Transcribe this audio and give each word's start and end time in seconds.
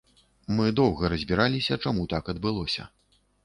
Мы 0.59 0.65
доўга 0.79 1.11
разбіраліся, 1.15 1.79
чаму 1.87 2.09
так 2.17 2.23
адбылося. 2.37 2.91